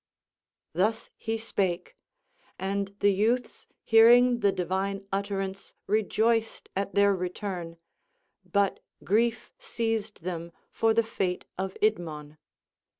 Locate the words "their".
6.95-7.15